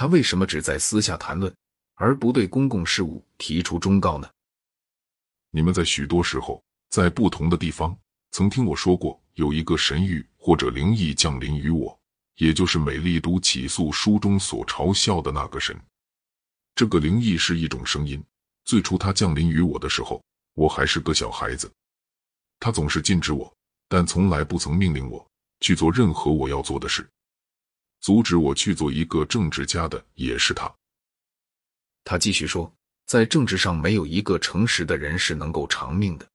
[0.00, 1.54] 他为什么只在私下谈论，
[1.96, 4.26] 而不对公共事务提出忠告呢？
[5.50, 7.94] 你们在许多时候，在不同的地方，
[8.30, 12.00] 曾听我说过，有一个神谕或者灵异降临于我，
[12.36, 15.78] 也就是美丽都起诉书中所嘲笑的那个神。
[16.74, 18.24] 这个灵异是一种声音。
[18.64, 21.70] 最初它降临于我的时候，我还是个小孩子。
[22.58, 23.54] 他总是禁止我，
[23.86, 25.30] 但从来不曾命令我
[25.60, 27.06] 去做任何我要做的事。
[28.00, 30.72] 阻止我去做一个政治家的也是他。
[32.04, 32.72] 他继续说，
[33.06, 36.26] 在政治上没有一个诚实的人是能够长命的。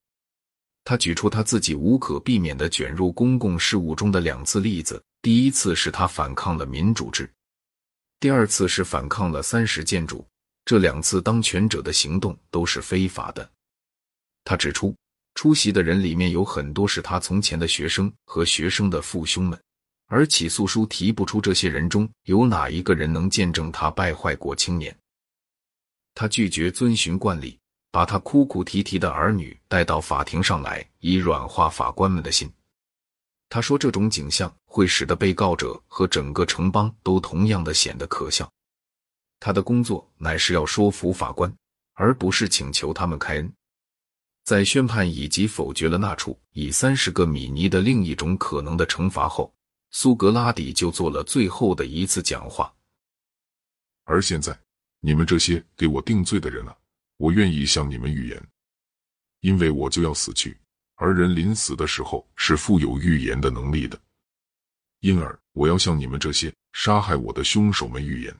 [0.83, 7.27] 他举出他自己无可避免的卷入公共事务中的两次例子：第一次是他反抗了民主制，
[8.19, 10.25] 第二次是反抗了三十建筑。
[10.63, 13.51] 这两次当权者的行动都是非法的。
[14.43, 14.95] 他指出，
[15.33, 19.59] 出席的人里面有很多是他从前的学生和学生的父兄们，
[20.07, 24.95] 而起诉书提不出这些人中有哪一个人能见证他败坏过青年。
[26.13, 27.57] 他拒绝遵循惯例，
[27.91, 32.51] 把他哭哭啼啼的儿女带到法庭上来，以软化法官们的心。
[33.49, 38.49] 他说，这种景象会使得被告者和整个城邦都同样的显得可笑。
[39.39, 41.53] 他的工作乃是要说服法官，
[41.93, 43.53] 而不是请求他们开恩。
[44.43, 49.53] 在宣判以及否决了那处以三十个米尼的另一种可能的惩罚后，
[49.97, 52.69] 苏格拉底就做了最后的一次讲话。
[54.03, 54.59] 而现在，
[54.99, 56.75] 你们这些给我定罪的人啊，
[57.15, 58.47] 我愿意向你们预言，
[59.39, 60.57] 因为我就要死去，
[60.95, 63.97] 而人临死的时候是富有预言的能力的，
[64.99, 68.37] 因而我要向你们这些杀害我的凶手们预言。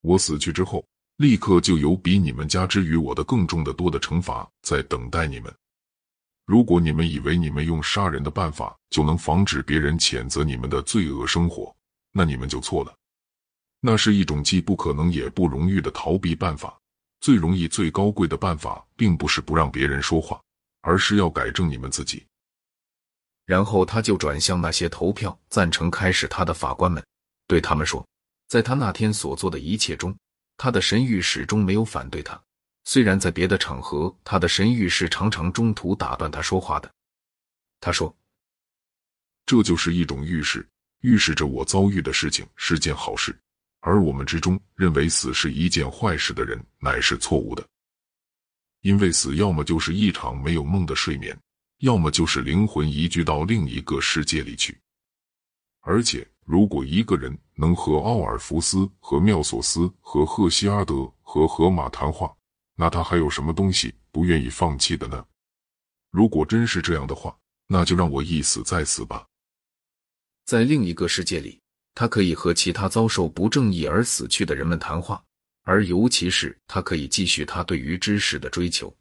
[0.00, 0.84] 我死去之后，
[1.18, 5.56] 立刻就有比你们加之于我的更重的多的惩罚在等待你们。
[6.46, 11.74] 如果你们以为你们用杀人的办法就能防止别人谴责你们的罪恶生活，
[12.12, 12.94] 那你们就错了。
[13.80, 16.78] 那是一种既不可能也不容易的逃避办法。
[17.20, 20.40] 最容易、最高贵的办法，并不是不让别人说话，
[20.82, 22.24] 而是要改正你们自己。
[23.44, 27.04] 然后他就转向那些投票赞成开始他的法官们，
[27.48, 28.06] 对他们说。
[28.48, 30.16] 在他那天所做的一切中，
[30.56, 32.40] 他的神谕始终没有反对他。
[32.88, 36.88] 虽然在别的场合，他的神谕是常常中途打断他说话的。
[37.80, 38.16] 他说
[39.44, 40.64] ：“这就是一种预示，
[41.00, 43.36] 预示着我遭遇的事情是件好事。
[43.80, 47.66] 而我们之中认为死是一件坏事的人，乃是错误的。
[48.82, 51.36] 因为死要么就是一场没有梦的睡眠，
[51.78, 54.80] 要么就是灵魂移居到另一个世界里去，
[55.80, 62.32] 而且。”如果一个人能和奥尔弗斯、和妙索斯、和赫西阿德、和荷马谈话，
[62.76, 65.26] 那他还有什么东西不愿意放弃的呢？
[66.10, 69.26] 如果真是这样的话，那就让我一死再死吧。
[70.44, 71.60] 在另一个世界里，
[71.94, 75.20] 他可以和其他遭受不正义而死去的人们谈话，
[75.62, 78.94] 而尤其是他可以继续他对于知识的追求。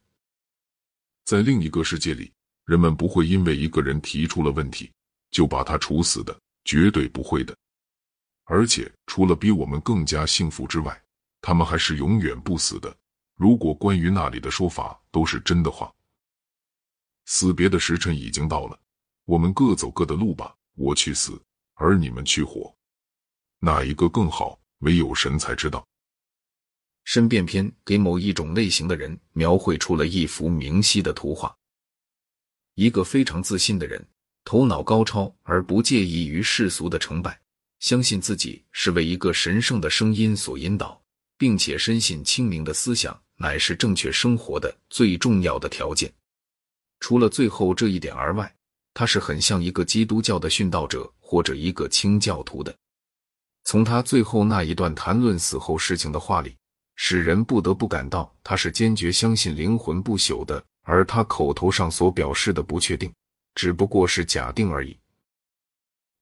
[1.26, 2.32] 在另一个世界里，
[2.66, 4.92] 人们不会因为一个人提出了问题
[5.30, 6.36] 就把他处死的。
[6.68, 7.56] 绝对不会的，
[8.46, 11.00] 而且除了比我们更加幸福之外，
[11.40, 12.98] 他们还是永远不死的。
[13.36, 15.94] 如果关于那里的说法都是真的话，
[17.26, 18.80] 死别的时辰已经到了，
[19.26, 20.56] 我们各走各的路吧。
[20.76, 21.42] 我去死，
[21.76, 22.76] 而你们去活，
[23.60, 24.60] 哪一个更好？
[24.80, 25.88] 唯有神才知道。
[27.06, 31.56] 申辩篇给某一种类型的人描绘出了一幅明晰的图画，
[32.74, 34.06] 一个非常自信的人。
[34.44, 37.40] 头脑高超而不介意于世俗的成败，
[37.80, 41.02] 相信自己是为一个神圣的声音所引导，
[41.38, 46.12] 并且深信清明的思想乃是正确生活的最重要的条件。
[47.00, 48.54] 除了最后这一点而外，
[48.94, 52.74] 他是很像一个基督教的殉道者或者一个清教徒的。
[53.66, 56.56] 从他最后那一段谈论死后事情的话里，
[56.96, 63.12] 使人不得不感到他是坚决相信灵魂不朽的，而他口头上所表示的不确定。
[63.56, 64.98] 只不过是假定而已。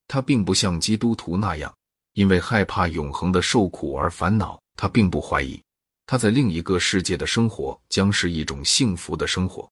[0.08, 1.74] 他并不像基督徒那样，
[2.14, 4.62] 因为害怕永恒的受苦而烦恼。
[4.76, 5.62] 他并不怀疑
[6.06, 9.70] 他在另一个世界的生活将是一种幸福的生活。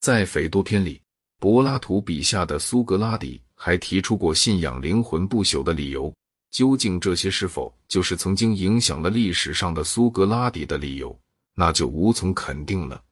[0.00, 1.00] 在《斐多篇》里，
[1.38, 6.12] 柏拉图笔下的苏格拉底还提出过信仰灵魂不朽的理由。
[6.50, 11.18] 究竟这些是否就是曾经影响了历史上的苏格拉底的理由，
[11.54, 13.02] 那就无从肯定了。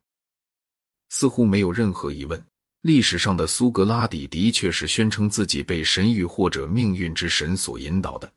[1.11, 2.43] 似乎没有任何疑问。
[2.81, 8.33] 历史上的苏格拉底的确是宣称自己被神谕或者命运之神所引导的。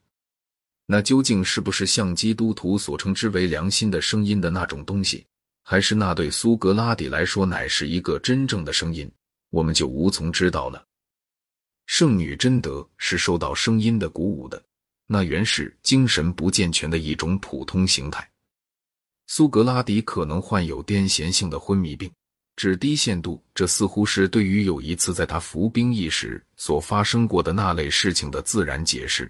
[0.89, 5.25] 那究竟是不是像基督徒所称之为良心的声音的那种东西，
[5.61, 9.11] 还是那对苏格拉底来说乃是一个真正的声音，
[9.49, 10.81] 我们就无从知道了。
[11.87, 14.63] 圣女贞德是受到声音的鼓舞的，
[15.07, 18.25] 那原是精神不健全的一种普通形态。
[19.27, 22.09] 苏格拉底可能患有癫痫性的昏迷病，
[22.55, 29.29] 至低限度，这似乎是对于有一次在他服兵役时所发生过的那类事情的自然解释。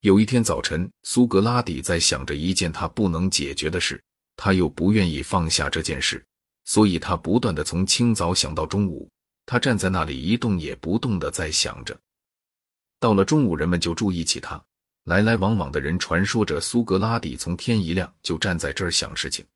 [0.00, 4.02] 有一天早晨，苏格拉底在想着一件他不能解决的事，
[4.36, 6.24] 他又不愿意放下这件事，
[6.64, 9.08] 所以他不断的从清早想到中午。
[9.46, 11.96] 他站在那里一动也不动的在想着。
[12.98, 14.62] 到了中午，人们就注意起他。
[15.04, 19.46] 来来往往的人传说着，苏格拉底从天一亮就站在这儿想事情。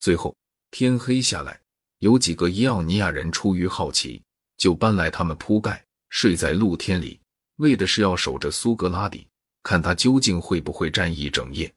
[0.00, 0.36] 最后
[0.70, 1.58] 天黑下来，
[2.00, 4.22] 有几个伊奥尼亚人出于好奇，
[4.58, 7.18] 就搬来他们铺盖睡在露天里，
[7.56, 9.26] 为的是要守着苏格拉底，
[9.62, 11.72] 看他究竟会不会站一整夜。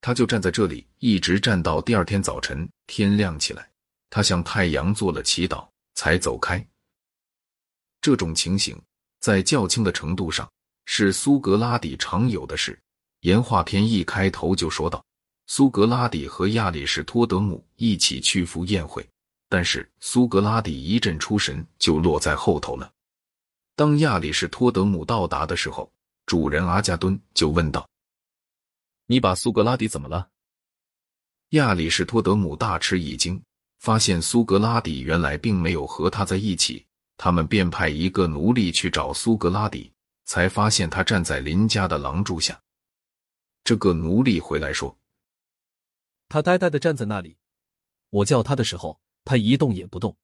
[0.00, 3.70] 他就站在这里，一直站到第二天早晨天亮起来。
[4.10, 6.66] 他向太阳做了祈祷，才走开。
[8.00, 8.80] 这种情形
[9.20, 10.48] 在较轻的程度上。
[10.84, 12.76] 是苏格拉底常有的事。
[13.20, 15.04] 言话篇一开头就说到，
[15.46, 19.08] 苏格拉底和亚里士托德姆一起去赴宴会，
[19.48, 22.90] 但是苏格拉底一阵出神，就落在后头了。
[23.76, 25.91] 当亚里士托德姆到达的时候，
[26.26, 27.88] 主人阿加敦就问道
[29.06, 30.28] ：“你把苏格拉底怎么了？”
[31.50, 33.42] 亚里士多德姆大吃一惊，
[33.80, 36.86] 发现苏格拉底原来并没有和他在一起，
[37.16, 39.92] 他们便派一个奴隶去找苏格拉底。
[40.24, 42.58] 才发现他站在邻家的廊柱下。
[43.64, 44.96] 这个奴隶回来说
[46.30, 47.36] ：“他呆呆的站在那里，
[48.08, 50.16] 我叫他的时候，他一动也不动。”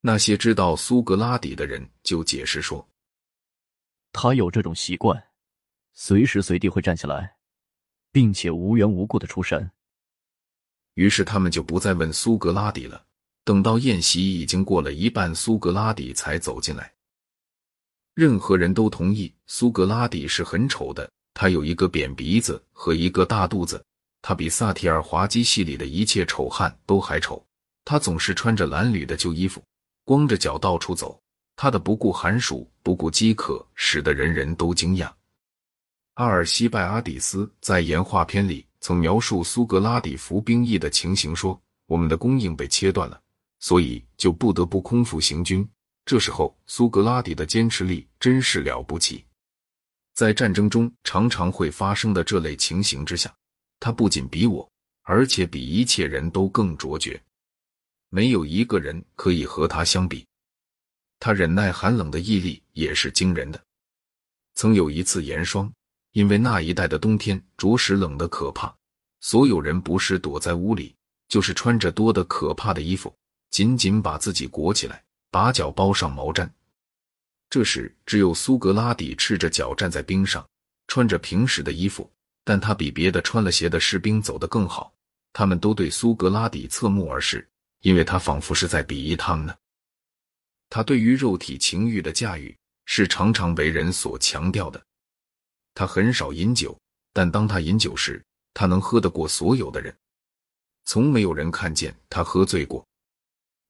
[0.00, 2.86] 那些知道苏格拉底的人就解释说
[4.14, 5.22] ：“他有这种习惯，
[5.92, 7.34] 随时随地会站起来，
[8.12, 9.68] 并且无缘无故的出神。”
[10.94, 13.04] 于是他们就不再问苏格拉底了。
[13.42, 16.94] 等到宴席已经过了一半，苏格拉底才走进来。
[18.14, 21.10] 任何人都同意苏格拉底是很丑的。
[21.34, 23.84] 他有一个扁鼻子和一个大肚子，
[24.22, 27.44] 他比萨提尔滑稽戏里的一切丑汉都还丑。
[27.84, 29.62] 他总是穿着褴褛的旧衣服，
[30.04, 31.20] 光着脚到处走。
[31.56, 35.12] 他的不顾寒暑、不顾饥渴，使得人人都惊讶。
[36.14, 43.20] 阿尔西拜阿底斯在言话篇里曾描述苏格拉底服兵役的情形，说：“我们的供应被切断了，
[43.60, 45.68] 所以就不得不空腹行军。”
[46.06, 49.24] 这时候，苏格拉底的坚持力真是了不起。
[50.12, 53.34] 在战争中常常会发生的这类情形之下，
[53.80, 54.70] 他不仅比我，
[55.02, 57.20] 而且比一切人都更卓绝，
[58.10, 60.24] 没有一个人可以和他相比。
[61.18, 63.62] 他忍耐寒冷的毅力也是惊人的。
[64.54, 65.72] 曾有一次严霜，
[66.12, 68.74] 因为那一带的冬天着实冷得可怕，
[69.20, 70.94] 所有人不是躲在屋里，
[71.28, 73.14] 就是穿着多得可怕的衣服，
[73.50, 75.02] 紧紧把自己裹起来。
[75.30, 76.48] 把脚包上毛毡，
[77.50, 80.48] 这时只有苏格拉底赤着脚站在冰上，
[80.86, 82.08] 穿着平时的衣服，
[82.44, 84.94] 但他比别的穿了鞋的士兵走得更好。
[85.32, 87.44] 他们都对苏格拉底侧目而视，
[87.80, 89.52] 因为他仿佛是在鄙夷他们呢。
[90.68, 92.56] 他对于肉体情欲的驾驭
[92.86, 94.82] 是常常为人所强调的。
[95.74, 96.78] 他很少饮酒，
[97.12, 99.96] 但当他饮酒时，他能喝得过所有的人，
[100.84, 102.86] 从没有人看见他喝醉过。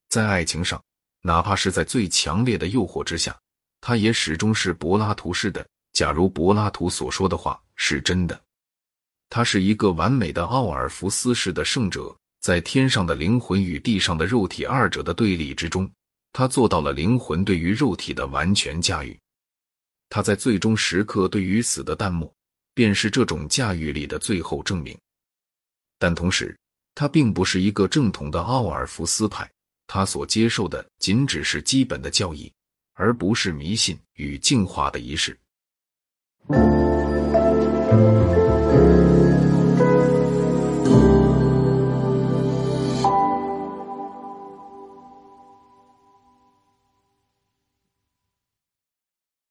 [0.08, 0.82] 在爱情上。
[1.26, 3.35] 哪怕是在最强烈的诱惑之下，
[3.80, 5.66] 他也始终是柏拉图式的。
[5.95, 8.38] 假如柏拉图所说的话是真的，
[9.30, 15.90] 他是一个完美的奥尔弗斯式的圣者，在天上的灵魂与地上的肉体二者的对立之中，
[16.35, 19.17] 他做到了灵魂对于肉体的完全驾驭。
[20.09, 22.31] 他在最终时刻对于死的淡漠，
[22.75, 24.99] 便是这种驾驭力的最后证明。
[25.97, 26.59] 但同时，
[26.93, 29.49] 他并不是一个正统的奥尔弗斯派。
[29.87, 32.53] 他所接受的仅只是基本的教义，
[32.95, 35.38] 而不是迷信与净化的仪式。